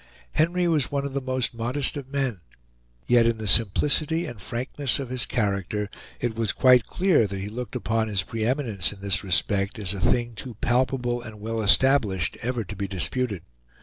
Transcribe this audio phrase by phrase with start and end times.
[0.31, 2.39] Henry was one of the most modest of men;
[3.05, 7.49] yet, in the simplicity and frankness of his character, it was quite clear that he
[7.49, 11.61] looked upon his pre eminence in this respect as a thing too palpable and well
[11.61, 13.43] established ever to be disputed.